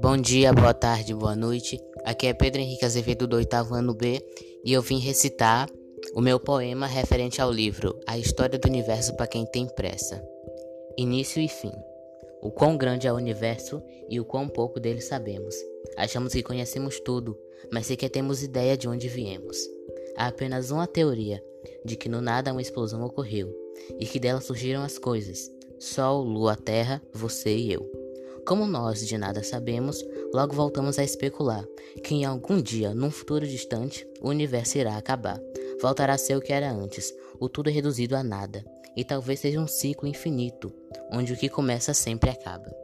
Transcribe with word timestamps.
Bom 0.00 0.16
dia, 0.16 0.52
boa 0.52 0.74
tarde, 0.74 1.14
boa 1.14 1.36
noite. 1.36 1.80
Aqui 2.04 2.26
é 2.26 2.34
Pedro 2.34 2.60
Henrique 2.60 2.84
Azevedo 2.84 3.28
do 3.28 3.36
oitavo 3.36 3.74
ano 3.74 3.94
B 3.94 4.20
e 4.64 4.72
eu 4.72 4.82
vim 4.82 4.98
recitar 4.98 5.68
o 6.14 6.20
meu 6.20 6.40
poema 6.40 6.86
referente 6.86 7.40
ao 7.40 7.52
livro 7.52 7.98
A 8.06 8.18
História 8.18 8.58
do 8.58 8.68
Universo 8.68 9.16
para 9.16 9.28
quem 9.28 9.46
tem 9.46 9.66
pressa. 9.68 10.20
Início 10.98 11.40
e 11.40 11.48
fim. 11.48 11.72
O 12.42 12.50
quão 12.50 12.76
grande 12.76 13.06
é 13.06 13.12
o 13.12 13.16
universo 13.16 13.80
e 14.10 14.18
o 14.18 14.24
quão 14.24 14.48
pouco 14.48 14.80
dele 14.80 15.00
sabemos. 15.00 15.54
Achamos 15.96 16.32
que 16.32 16.42
conhecemos 16.42 16.98
tudo, 16.98 17.38
mas 17.72 17.86
sequer 17.86 18.10
temos 18.10 18.42
ideia 18.42 18.76
de 18.76 18.88
onde 18.88 19.08
viemos. 19.08 19.56
Há 20.16 20.26
apenas 20.26 20.72
uma 20.72 20.88
teoria 20.88 21.42
de 21.84 21.96
que 21.96 22.08
no 22.08 22.20
nada 22.20 22.52
uma 22.52 22.62
explosão 22.62 23.04
ocorreu 23.04 23.54
e 23.98 24.06
que 24.06 24.18
dela 24.18 24.40
surgiram 24.40 24.82
as 24.82 24.98
coisas: 24.98 25.50
Sol, 25.78 26.22
Lua, 26.24 26.56
Terra, 26.56 27.00
você 27.12 27.56
e 27.56 27.72
eu. 27.72 28.03
Como 28.46 28.66
nós 28.66 29.06
de 29.06 29.16
nada 29.16 29.42
sabemos, 29.42 30.04
logo 30.32 30.54
voltamos 30.54 30.98
a 30.98 31.04
especular 31.04 31.64
que 32.02 32.14
em 32.14 32.24
algum 32.24 32.60
dia, 32.60 32.94
num 32.94 33.10
futuro 33.10 33.46
distante, 33.46 34.06
o 34.20 34.28
universo 34.28 34.76
irá 34.76 34.96
acabar. 34.96 35.40
Voltará 35.80 36.14
a 36.14 36.18
ser 36.18 36.36
o 36.36 36.40
que 36.40 36.52
era 36.52 36.70
antes, 36.70 37.14
o 37.40 37.48
tudo 37.48 37.70
é 37.70 37.72
reduzido 37.72 38.14
a 38.14 38.22
nada, 38.22 38.64
e 38.96 39.04
talvez 39.04 39.40
seja 39.40 39.60
um 39.60 39.66
ciclo 39.66 40.06
infinito, 40.06 40.72
onde 41.10 41.32
o 41.32 41.36
que 41.36 41.48
começa 41.48 41.94
sempre 41.94 42.30
acaba. 42.30 42.83